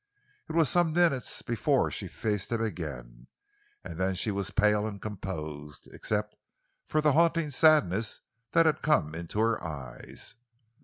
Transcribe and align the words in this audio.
It 0.49 0.53
was 0.53 0.67
some 0.67 0.93
minutes 0.93 1.43
before 1.43 1.91
she 1.91 2.07
faced 2.07 2.51
him 2.51 2.59
again, 2.59 3.27
and 3.83 3.99
then 3.99 4.15
she 4.15 4.31
was 4.31 4.49
pale 4.49 4.87
and 4.87 4.99
composed, 4.99 5.87
except 5.93 6.35
for 6.87 7.01
the 7.01 7.11
haunting 7.13 7.51
sadness 7.51 8.21
that 8.53 8.65
had 8.65 8.81
come 8.81 9.13
into 9.13 9.39
her 9.39 9.63
eyes. 9.63 10.33